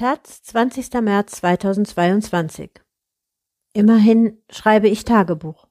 [0.00, 0.94] Taz, 20.
[1.02, 2.70] März 2022.
[3.74, 5.68] Immerhin schreibe ich Tagebuch.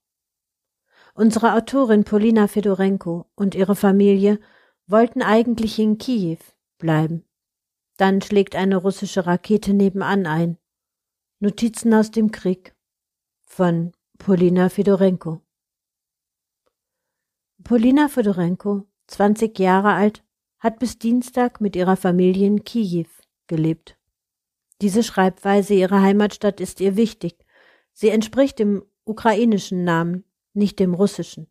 [1.15, 4.39] Unsere Autorin Polina Fedorenko und ihre Familie
[4.86, 6.37] wollten eigentlich in Kiew
[6.78, 7.26] bleiben.
[7.97, 10.59] Dann schlägt eine russische Rakete nebenan ein.
[11.40, 12.76] Notizen aus dem Krieg
[13.41, 15.41] von Polina Fedorenko.
[17.64, 20.23] Polina Fedorenko, 20 Jahre alt,
[20.59, 23.08] hat bis Dienstag mit ihrer Familie in Kiew
[23.48, 23.98] gelebt.
[24.82, 27.46] Diese Schreibweise ihrer Heimatstadt ist ihr wichtig.
[27.92, 31.48] Sie entspricht dem ukrainischen Namen, nicht dem russischen.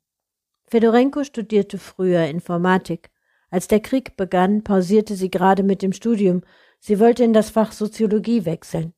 [0.67, 3.11] Fedorenko studierte früher Informatik.
[3.51, 6.43] Als der Krieg begann, pausierte sie gerade mit dem Studium.
[6.79, 8.93] Sie wollte in das Fach Soziologie wechseln.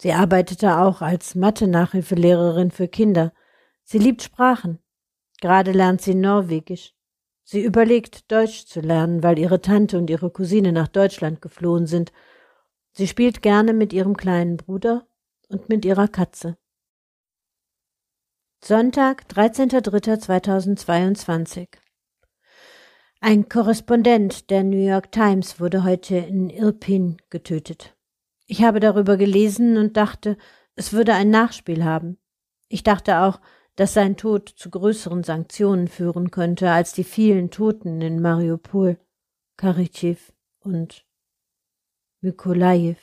[0.00, 3.32] Sie arbeitete auch als Mathe-Nachhilfelehrerin für Kinder.
[3.84, 4.78] Sie liebt Sprachen.
[5.40, 6.94] Gerade lernt sie Norwegisch.
[7.44, 12.12] Sie überlegt, Deutsch zu lernen, weil ihre Tante und ihre Cousine nach Deutschland geflohen sind.
[12.94, 15.06] Sie spielt gerne mit ihrem kleinen Bruder
[15.48, 16.56] und mit ihrer Katze.
[18.62, 21.68] Sonntag, 13.03.2022
[23.20, 27.96] Ein Korrespondent der New York Times wurde heute in Irpin getötet.
[28.46, 30.36] Ich habe darüber gelesen und dachte,
[30.76, 32.18] es würde ein Nachspiel haben.
[32.68, 33.40] Ich dachte auch,
[33.76, 38.98] dass sein Tod zu größeren Sanktionen führen könnte als die vielen Toten in Mariupol,
[39.56, 40.18] Karichew
[40.60, 41.06] und
[42.22, 42.96] Mykolajew.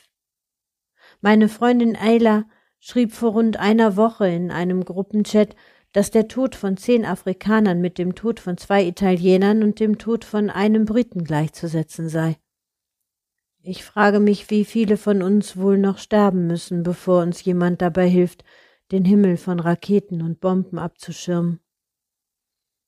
[1.20, 2.46] Meine Freundin Ayla
[2.78, 5.54] schrieb vor rund einer Woche in einem Gruppenchat,
[5.92, 10.24] dass der Tod von zehn Afrikanern mit dem Tod von zwei Italienern und dem Tod
[10.24, 12.38] von einem Briten gleichzusetzen sei.
[13.62, 18.08] Ich frage mich, wie viele von uns wohl noch sterben müssen, bevor uns jemand dabei
[18.08, 18.44] hilft,
[18.90, 21.60] den Himmel von Raketen und Bomben abzuschirmen.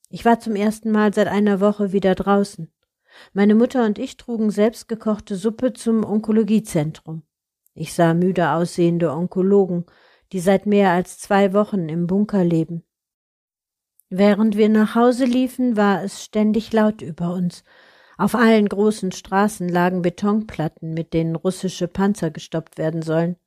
[0.09, 2.71] Ich war zum ersten Mal seit einer Woche wieder draußen.
[3.33, 7.23] Meine Mutter und ich trugen selbstgekochte Suppe zum Onkologiezentrum.
[7.73, 9.85] Ich sah müde aussehende Onkologen,
[10.31, 12.83] die seit mehr als zwei Wochen im Bunker leben.
[14.09, 17.63] Während wir nach Hause liefen, war es ständig laut über uns.
[18.17, 23.37] Auf allen großen Straßen lagen Betonplatten, mit denen russische Panzer gestoppt werden sollen.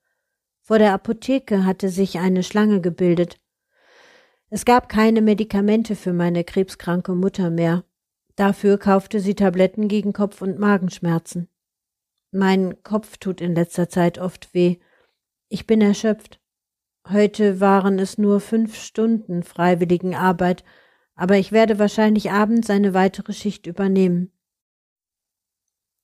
[0.61, 3.39] Vor der Apotheke hatte sich eine Schlange gebildet.
[4.51, 7.85] Es gab keine Medikamente für meine krebskranke Mutter mehr.
[8.37, 11.49] Dafür kaufte sie Tabletten gegen Kopf- und Magenschmerzen.
[12.31, 14.77] Mein Kopf tut in letzter Zeit oft weh.
[15.49, 16.41] Ich bin erschöpft.
[17.09, 20.65] Heute waren es nur fünf Stunden freiwilligen Arbeit,
[21.15, 24.33] aber ich werde wahrscheinlich abends eine weitere Schicht übernehmen.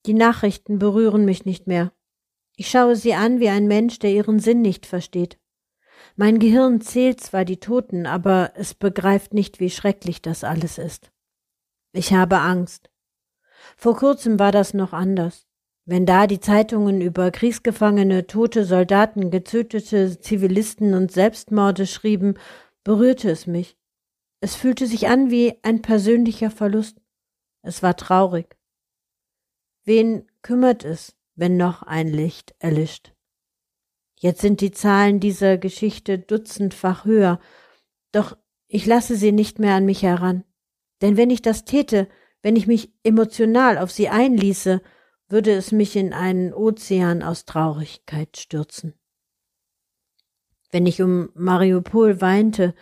[0.06, 1.92] Die Nachrichten berühren mich nicht mehr.
[2.56, 5.38] Ich schaue sie an wie ein Mensch, der ihren Sinn nicht versteht.
[6.16, 11.11] Mein Gehirn zählt zwar die Toten, aber es begreift nicht, wie schrecklich das alles ist.
[11.92, 12.90] Ich habe Angst.
[13.76, 15.46] Vor kurzem war das noch anders.
[15.84, 22.38] Wenn da die Zeitungen über Kriegsgefangene, tote Soldaten, gezüchtete Zivilisten und Selbstmorde schrieben,
[22.82, 23.76] berührte es mich.
[24.40, 27.00] Es fühlte sich an wie ein persönlicher Verlust.
[27.62, 28.56] Es war traurig.
[29.84, 33.12] Wen kümmert es, wenn noch ein Licht erlischt.
[34.18, 37.40] Jetzt sind die Zahlen dieser Geschichte dutzendfach höher,
[38.12, 38.36] doch
[38.68, 40.44] ich lasse sie nicht mehr an mich heran.
[41.02, 42.08] Denn wenn ich das täte,
[42.42, 44.80] wenn ich mich emotional auf sie einließe,
[45.28, 48.94] würde es mich in einen Ozean aus Traurigkeit stürzen.
[50.70, 52.74] Wenn ich um Mariupol weinte,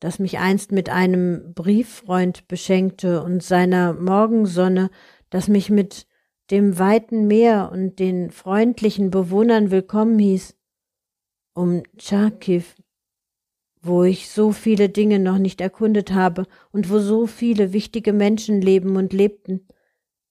[0.00, 4.90] das mich einst mit einem Brieffreund beschenkte und seiner Morgensonne,
[5.30, 6.06] das mich mit
[6.50, 10.56] dem weiten Meer und den freundlichen Bewohnern willkommen hieß,
[11.54, 12.64] um Charkiw,
[13.82, 18.60] wo ich so viele Dinge noch nicht erkundet habe und wo so viele wichtige Menschen
[18.60, 19.66] leben und lebten,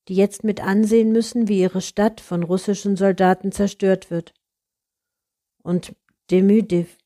[0.07, 4.33] die jetzt mit ansehen müssen, wie ihre Stadt von russischen Soldaten zerstört wird.
[5.61, 5.95] Und
[6.31, 6.97] Demüdiv,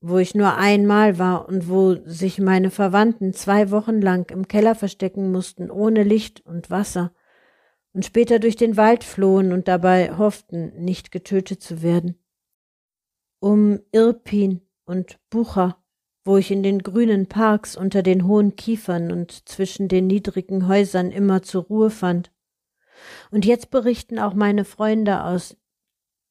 [0.00, 4.74] wo ich nur einmal war und wo sich meine Verwandten zwei Wochen lang im Keller
[4.74, 7.14] verstecken mussten, ohne Licht und Wasser,
[7.92, 12.18] und später durch den Wald flohen und dabei hofften, nicht getötet zu werden.
[13.38, 15.82] Um Irpin und Bucha,
[16.24, 21.10] wo ich in den grünen Parks unter den hohen Kiefern und zwischen den niedrigen Häusern
[21.10, 22.32] immer zur Ruhe fand.
[23.30, 25.56] Und jetzt berichten auch meine Freunde aus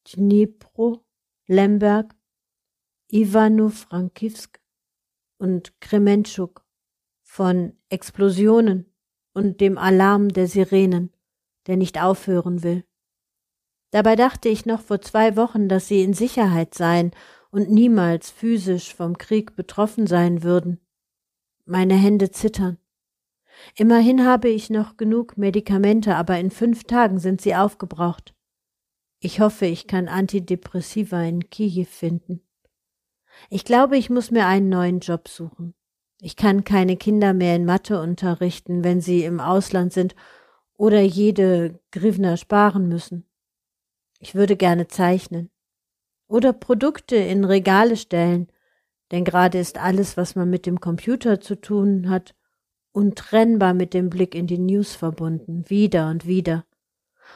[0.07, 1.05] Dnipro,
[1.47, 2.15] Lemberg,
[3.11, 4.59] Ivano-Frankivsk
[5.37, 6.65] und Krementschuk
[7.21, 8.91] von Explosionen
[9.33, 11.15] und dem Alarm der Sirenen
[11.67, 12.83] der nicht aufhören will.
[13.91, 17.11] Dabei dachte ich noch vor zwei Wochen, dass sie in Sicherheit seien
[17.55, 20.81] und niemals physisch vom Krieg betroffen sein würden.
[21.63, 22.77] Meine Hände zittern.
[23.77, 28.35] Immerhin habe ich noch genug Medikamente, aber in fünf Tagen sind sie aufgebraucht.
[29.21, 32.41] Ich hoffe, ich kann Antidepressiva in Kiew finden.
[33.49, 35.75] Ich glaube, ich muss mir einen neuen Job suchen.
[36.19, 40.13] Ich kann keine Kinder mehr in Mathe unterrichten, wenn sie im Ausland sind
[40.75, 43.25] oder jede Grivna sparen müssen.
[44.19, 45.51] Ich würde gerne zeichnen.
[46.27, 48.47] Oder Produkte in Regale stellen,
[49.11, 52.35] denn gerade ist alles, was man mit dem Computer zu tun hat,
[52.91, 56.65] untrennbar mit dem Blick in die News verbunden, wieder und wieder.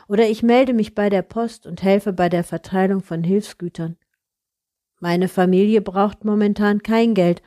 [0.07, 3.97] Oder ich melde mich bei der Post und helfe bei der Verteilung von Hilfsgütern.
[4.99, 7.41] Meine Familie braucht momentan kein Geld,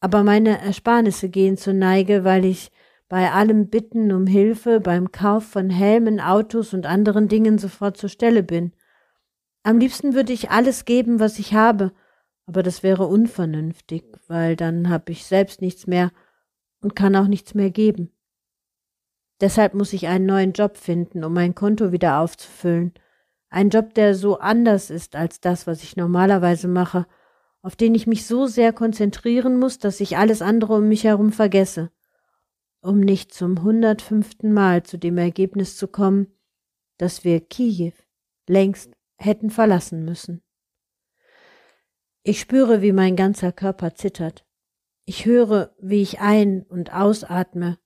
[0.00, 2.70] aber meine Ersparnisse gehen zur Neige, weil ich
[3.08, 8.08] bei allem Bitten um Hilfe beim Kauf von Helmen, Autos und anderen Dingen sofort zur
[8.08, 8.72] Stelle bin.
[9.66, 11.92] Am liebsten würde ich alles geben, was ich habe,
[12.46, 16.12] aber das wäre unvernünftig, weil dann habe ich selbst nichts mehr
[16.82, 18.12] und kann auch nichts mehr geben.
[19.40, 22.92] Deshalb muss ich einen neuen Job finden, um mein Konto wieder aufzufüllen.
[23.48, 27.06] Ein Job, der so anders ist als das, was ich normalerweise mache,
[27.62, 31.32] auf den ich mich so sehr konzentrieren muss, dass ich alles andere um mich herum
[31.32, 31.90] vergesse,
[32.82, 36.26] um nicht zum hundertfünften Mal zu dem Ergebnis zu kommen,
[36.98, 37.94] dass wir Kiew
[38.46, 40.42] längst hätten verlassen müssen.
[42.22, 44.46] Ich spüre, wie mein ganzer Körper zittert.
[45.04, 47.78] Ich höre, wie ich ein- und ausatme.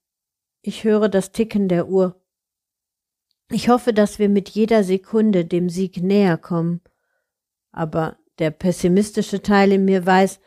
[0.61, 2.21] Ich höre das Ticken der Uhr.
[3.51, 6.81] Ich hoffe, dass wir mit jeder Sekunde dem Sieg näher kommen.
[7.71, 10.39] Aber der pessimistische Teil in mir weiß,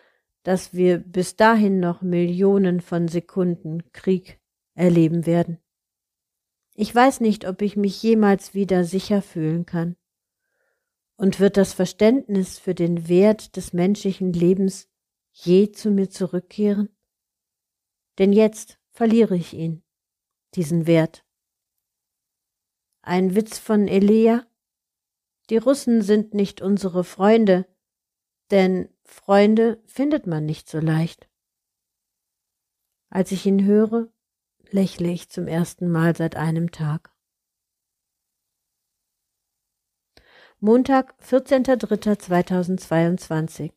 [0.43, 4.41] dass wir bis dahin noch Millionen von Sekunden Krieg
[4.75, 5.59] erleben werden.
[6.75, 9.97] Ich weiß nicht, ob ich mich jemals wieder sicher fühlen kann.
[11.23, 14.89] Und wird das Verständnis für den Wert des menschlichen Lebens
[15.31, 16.89] je zu mir zurückkehren?
[18.19, 19.85] Denn jetzt verliere ich ihn,
[20.57, 21.25] diesen Wert.
[23.03, 24.45] Ein Witz von Elia?
[25.49, 27.69] Die Russen sind nicht unsere Freunde,
[28.51, 31.31] denn Freunde findet man nicht so leicht.
[33.11, 34.13] Als ich ihn höre,
[34.73, 37.12] lächle ich zum ersten Mal seit einem Tag.
[40.65, 43.73] Montag, 14.03.2022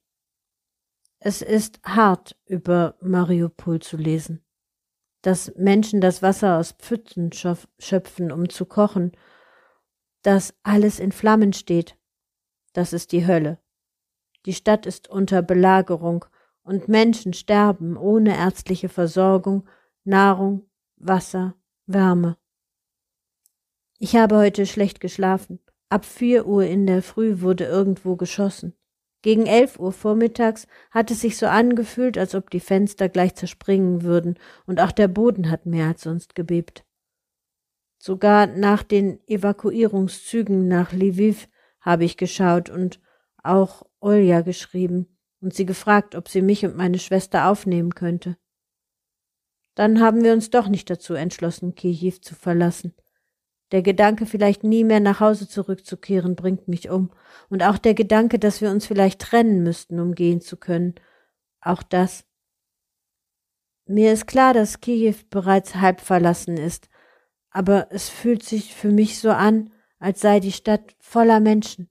[1.17, 4.45] Es ist hart, über Mariupol zu lesen.
[5.23, 7.31] Dass Menschen das Wasser aus Pfützen
[7.79, 9.13] schöpfen, um zu kochen,
[10.21, 11.97] dass alles in Flammen steht,
[12.73, 13.57] das ist die Hölle.
[14.45, 16.25] Die Stadt ist unter Belagerung
[16.61, 19.67] und Menschen sterben ohne ärztliche Versorgung,
[20.03, 21.55] Nahrung, Wasser,
[21.87, 22.37] Wärme.
[23.97, 25.64] Ich habe heute schlecht geschlafen.
[25.89, 28.75] Ab vier Uhr in der Früh wurde irgendwo geschossen.
[29.21, 34.03] Gegen elf Uhr vormittags hat es sich so angefühlt, als ob die Fenster gleich zerspringen
[34.03, 36.85] würden, und auch der Boden hat mehr als sonst gebebt.
[37.97, 41.49] Sogar nach den Evakuierungszügen nach Lviv
[41.79, 42.99] habe ich geschaut und
[43.41, 48.37] auch Olja geschrieben und sie gefragt, ob sie mich und meine Schwester aufnehmen könnte.
[49.75, 52.93] Dann haben wir uns doch nicht dazu entschlossen, Kiew zu verlassen.
[53.71, 57.11] Der Gedanke, vielleicht nie mehr nach Hause zurückzukehren, bringt mich um,
[57.49, 60.95] und auch der Gedanke, dass wir uns vielleicht trennen müssten, um gehen zu können,
[61.61, 62.25] auch das.
[63.87, 66.89] Mir ist klar, dass Kiew bereits halb verlassen ist,
[67.49, 71.89] aber es fühlt sich für mich so an, als sei die Stadt voller Menschen.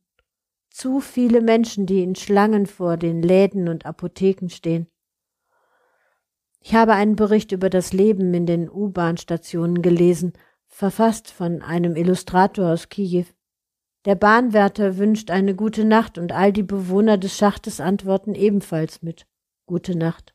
[0.71, 4.89] Zu viele Menschen, die in Schlangen vor den Läden und Apotheken stehen.
[6.61, 10.33] Ich habe einen Bericht über das Leben in den U-Bahn-Stationen gelesen,
[10.75, 13.27] verfasst von einem Illustrator aus Kiew.
[14.07, 19.25] Der Bahnwärter wünscht eine gute Nacht und all die Bewohner des Schachtes antworten ebenfalls mit
[19.67, 20.35] Gute Nacht.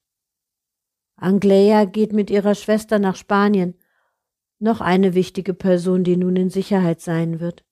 [1.18, 3.76] Angleia geht mit ihrer Schwester nach Spanien,
[4.60, 7.66] noch eine wichtige Person, die nun in Sicherheit sein wird.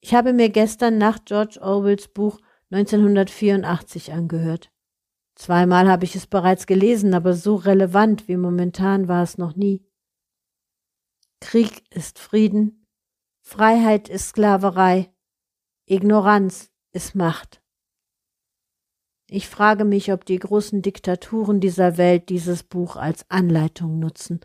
[0.00, 4.72] Ich habe mir gestern Nacht George Orwells Buch 1984 angehört.
[5.34, 9.87] Zweimal habe ich es bereits gelesen, aber so relevant wie momentan war es noch nie.
[11.40, 12.86] Krieg ist Frieden,
[13.40, 15.10] Freiheit ist Sklaverei,
[15.86, 17.62] Ignoranz ist Macht.
[19.30, 24.40] Ich frage mich, ob die großen Diktaturen dieser Welt dieses Buch als Anleitung nutzen,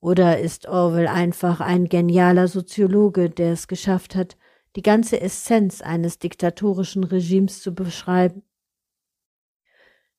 [0.00, 4.36] oder ist Orwell einfach ein genialer Soziologe, der es geschafft hat,
[4.76, 8.42] die ganze Essenz eines diktatorischen Regimes zu beschreiben.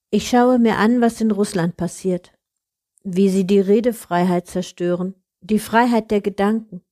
[0.10, 2.32] Ich schaue mir an, was in Russland passiert,
[3.04, 6.84] wie sie die Redefreiheit zerstören, die Freiheit der Gedanken,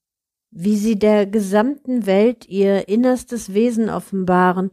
[0.51, 4.71] wie sie der gesamten Welt ihr innerstes Wesen offenbaren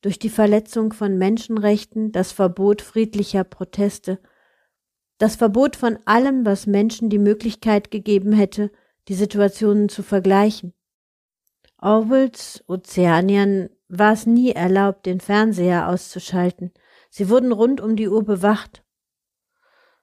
[0.00, 4.20] durch die Verletzung von Menschenrechten, das Verbot friedlicher Proteste,
[5.18, 8.70] das Verbot von allem, was Menschen die Möglichkeit gegeben hätte,
[9.08, 10.72] die Situationen zu vergleichen
[11.80, 16.72] Orwells Ozeaniern war es nie erlaubt, den Fernseher auszuschalten.
[17.08, 18.84] Sie wurden rund um die Uhr bewacht.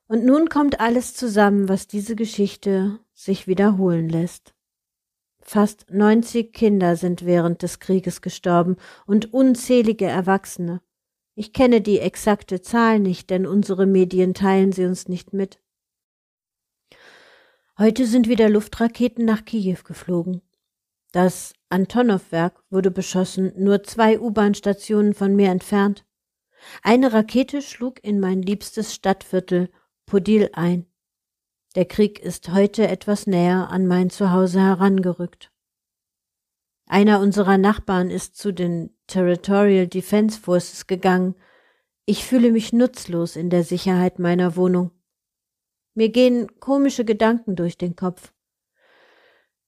[0.07, 4.53] Und nun kommt alles zusammen, was diese Geschichte sich wiederholen lässt.
[5.39, 10.81] Fast 90 Kinder sind während des Krieges gestorben und unzählige Erwachsene.
[11.33, 15.59] Ich kenne die exakte Zahl nicht, denn unsere Medien teilen sie uns nicht mit.
[17.77, 20.41] Heute sind wieder Luftraketen nach Kiew geflogen.
[21.11, 26.05] Das Antonov-Werk wurde beschossen, nur zwei U-Bahn-Stationen von mir entfernt.
[26.81, 29.69] Eine Rakete schlug in mein liebstes Stadtviertel
[30.05, 30.87] Podil ein.
[31.75, 35.51] Der Krieg ist heute etwas näher an mein Zuhause herangerückt.
[36.87, 41.35] Einer unserer Nachbarn ist zu den Territorial Defense Forces gegangen.
[42.05, 44.91] Ich fühle mich nutzlos in der Sicherheit meiner Wohnung.
[45.95, 48.31] Mir gehen komische Gedanken durch den Kopf.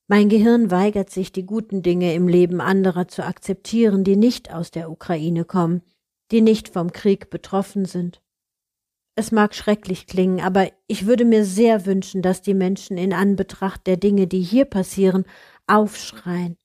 [0.08, 4.72] Mein Gehirn weigert sich, die guten Dinge im Leben anderer zu akzeptieren, die nicht aus
[4.72, 5.82] der Ukraine kommen,
[6.32, 8.22] die nicht vom Krieg betroffen sind.
[9.20, 13.88] Es mag schrecklich klingen, aber ich würde mir sehr wünschen, dass die Menschen in Anbetracht
[13.88, 15.26] der Dinge, die hier passieren,
[15.66, 16.56] aufschreien.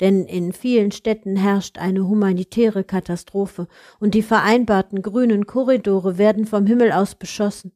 [0.00, 3.68] Denn in vielen Städten herrscht eine humanitäre Katastrophe
[4.00, 7.72] und die vereinbarten grünen Korridore werden vom Himmel aus beschossen.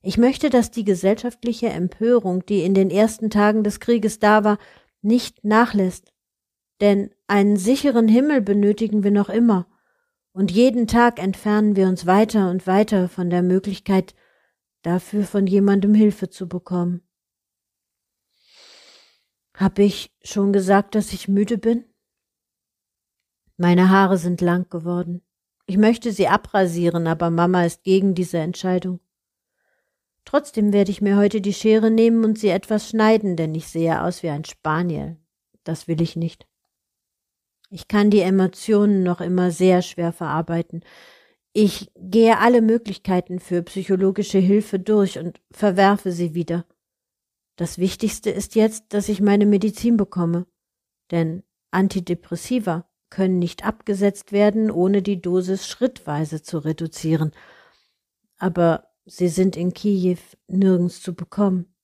[0.00, 4.56] Ich möchte, dass die gesellschaftliche Empörung, die in den ersten Tagen des Krieges da war,
[5.02, 6.14] nicht nachlässt.
[6.80, 9.66] Denn einen sicheren Himmel benötigen wir noch immer
[10.32, 14.14] und jeden Tag entfernen wir uns weiter und weiter von der Möglichkeit,
[14.82, 17.02] dafür von jemandem Hilfe zu bekommen.
[19.54, 21.84] Hab ich schon gesagt, dass ich müde bin?
[23.56, 25.22] Meine Haare sind lang geworden.
[25.66, 29.00] Ich möchte sie abrasieren, aber Mama ist gegen diese Entscheidung.
[30.24, 34.02] Trotzdem werde ich mir heute die Schere nehmen und sie etwas schneiden, denn ich sehe
[34.02, 35.16] aus wie ein Spaniel.
[35.64, 36.47] Das will ich nicht.
[37.70, 40.82] Ich kann die Emotionen noch immer sehr schwer verarbeiten.
[41.52, 46.64] Ich gehe alle Möglichkeiten für psychologische Hilfe durch und verwerfe sie wieder.
[47.56, 50.46] Das Wichtigste ist jetzt, dass ich meine Medizin bekomme.
[51.10, 57.32] Denn Antidepressiva können nicht abgesetzt werden, ohne die Dosis schrittweise zu reduzieren.
[58.38, 61.74] Aber sie sind in Kiew nirgends zu bekommen.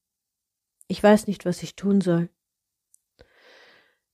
[0.87, 2.29] Ich weiß nicht, was ich tun soll.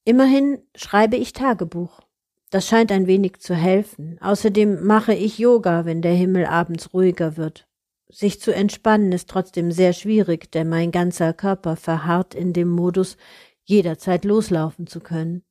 [0.03, 2.01] Immerhin schreibe ich Tagebuch.
[2.49, 4.17] Das scheint ein wenig zu helfen.
[4.21, 7.67] Außerdem mache ich Yoga, wenn der Himmel abends ruhiger wird.
[8.09, 13.15] Sich zu entspannen ist trotzdem sehr schwierig, denn mein ganzer Körper verharrt in dem Modus,
[13.63, 15.43] jederzeit loslaufen zu können.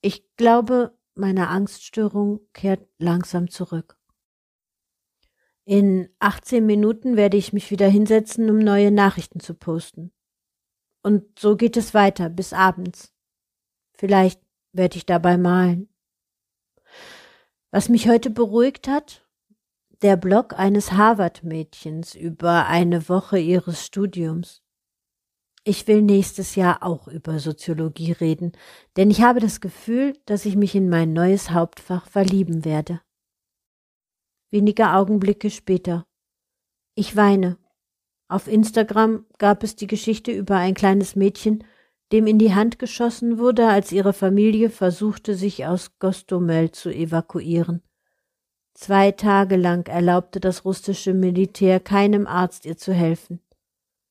[0.00, 3.96] Ich glaube, meine Angststörung kehrt langsam zurück.
[5.64, 10.12] In 18 Minuten werde ich mich wieder hinsetzen, um neue Nachrichten zu posten.
[11.02, 13.12] Und so geht es weiter bis abends.
[13.98, 14.40] Vielleicht
[14.72, 15.88] werde ich dabei malen.
[17.70, 19.26] Was mich heute beruhigt hat,
[20.02, 24.62] der Blog eines Harvard-Mädchens über eine Woche ihres Studiums.
[25.64, 28.52] Ich will nächstes Jahr auch über Soziologie reden,
[28.96, 33.02] denn ich habe das Gefühl, dass ich mich in mein neues Hauptfach verlieben werde.
[34.50, 36.06] Wenige Augenblicke später.
[36.94, 37.58] Ich weine.
[38.28, 41.64] Auf Instagram gab es die Geschichte über ein kleines Mädchen,
[42.12, 47.82] dem in die Hand geschossen wurde, als ihre Familie versuchte, sich aus Gostomel zu evakuieren.
[48.74, 53.40] Zwei Tage lang erlaubte das russische Militär keinem Arzt ihr zu helfen.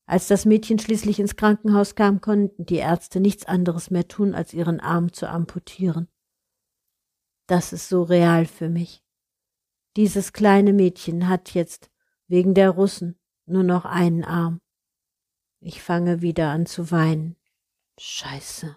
[0.06, 4.54] Als das Mädchen schließlich ins Krankenhaus kam, konnten die Ärzte nichts anderes mehr tun, als
[4.54, 6.08] ihren Arm zu amputieren.
[7.46, 9.02] Das ist so real für mich.
[9.96, 11.90] Dieses kleine Mädchen hat jetzt
[12.26, 14.60] wegen der Russen nur noch einen Arm.
[15.60, 17.37] Ich fange wieder an zu weinen.
[18.00, 18.76] Scheiße.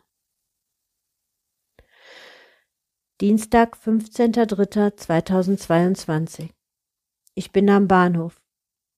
[3.21, 6.49] Dienstag, 15.03.2022.
[7.35, 8.41] Ich bin am Bahnhof.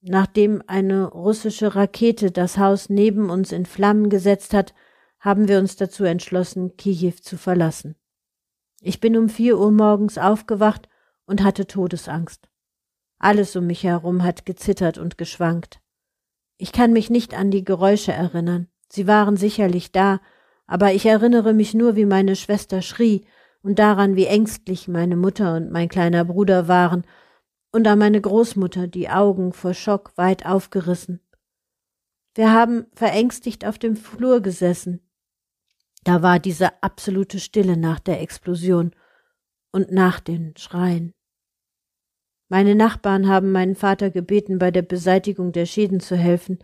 [0.00, 4.72] Nachdem eine russische Rakete das Haus neben uns in Flammen gesetzt hat,
[5.20, 7.94] haben wir uns dazu entschlossen, Kiew zu verlassen.
[8.80, 10.88] Ich bin um vier Uhr morgens aufgewacht
[11.26, 12.48] und hatte Todesangst.
[13.18, 15.82] Alles um mich herum hat gezittert und geschwankt.
[16.56, 18.70] Ich kann mich nicht an die Geräusche erinnern.
[18.88, 20.20] Sie waren sicherlich da,
[20.66, 23.26] aber ich erinnere mich nur, wie meine Schwester schrie
[23.62, 27.04] und daran, wie ängstlich meine Mutter und mein kleiner Bruder waren
[27.72, 31.20] und an meine Großmutter, die Augen vor Schock weit aufgerissen.
[32.34, 35.00] Wir haben verängstigt auf dem Flur gesessen.
[36.04, 38.94] Da war diese absolute Stille nach der Explosion
[39.72, 41.14] und nach den Schreien.
[42.48, 46.58] Meine Nachbarn haben meinen Vater gebeten, bei der Beseitigung der Schäden zu helfen,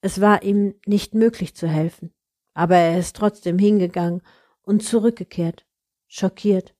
[0.00, 2.14] es war ihm nicht möglich zu helfen,
[2.54, 4.22] aber er ist trotzdem hingegangen
[4.62, 5.66] und zurückgekehrt,
[6.06, 6.74] schockiert.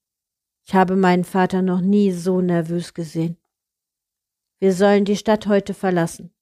[0.65, 3.37] Ich habe meinen Vater noch nie so nervös gesehen.
[4.59, 6.33] Wir sollen die Stadt heute verlassen.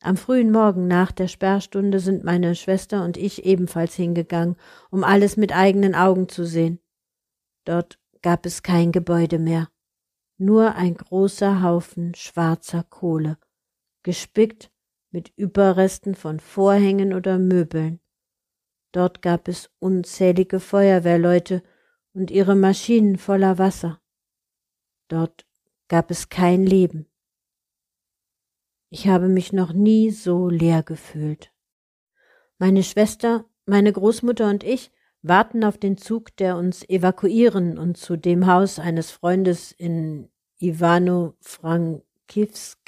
[0.00, 4.56] Am frühen Morgen nach der Sperrstunde sind meine Schwester und ich ebenfalls hingegangen,
[4.90, 6.80] um alles mit eigenen Augen zu sehen.
[7.64, 9.68] Dort gab es kein Gebäude mehr,
[10.38, 13.38] nur ein großer Haufen schwarzer Kohle,
[14.02, 14.70] gespickt
[15.10, 18.00] mit Überresten von Vorhängen oder Möbeln.
[18.92, 21.62] Dort gab es unzählige Feuerwehrleute
[22.12, 24.00] und ihre Maschinen voller Wasser.
[25.08, 25.46] Dort
[25.88, 27.06] gab es kein Leben.
[28.88, 31.52] Ich habe mich noch nie so leer gefühlt.
[32.58, 34.90] Meine Schwester, meine Großmutter und ich
[35.22, 42.78] warten auf den Zug, der uns evakuieren und zu dem Haus eines Freundes in Ivano-Frankivsk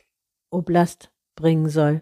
[0.51, 2.01] Oblast bringen soll.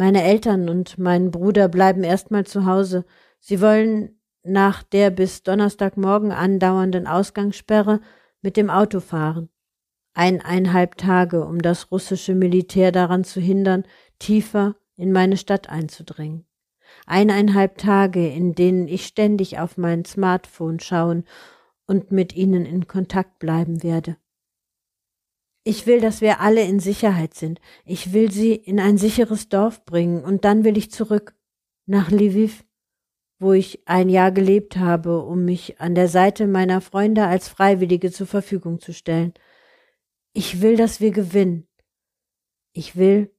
[0.00, 3.04] Meine Eltern und mein Bruder bleiben erstmal zu Hause.
[3.40, 8.00] Sie wollen nach der bis Donnerstagmorgen andauernden Ausgangssperre
[8.40, 9.48] mit dem Auto fahren.
[10.14, 13.82] Eineinhalb Tage, um das russische Militär daran zu hindern,
[14.20, 16.46] tiefer in meine Stadt einzudringen.
[17.06, 21.24] Eineinhalb Tage, in denen ich ständig auf mein Smartphone schauen
[21.88, 24.16] und mit ihnen in Kontakt bleiben werde.
[25.68, 27.60] Ich will, dass wir alle in Sicherheit sind.
[27.84, 31.34] Ich will sie in ein sicheres Dorf bringen und dann will ich zurück
[31.84, 32.64] nach Lviv,
[33.38, 38.10] wo ich ein Jahr gelebt habe, um mich an der Seite meiner Freunde als Freiwillige
[38.10, 39.34] zur Verfügung zu stellen.
[40.32, 41.68] Ich will, dass wir gewinnen.
[42.72, 43.30] Ich will,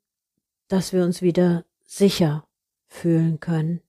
[0.67, 2.47] dass wir uns wieder sicher
[2.85, 3.81] fühlen können.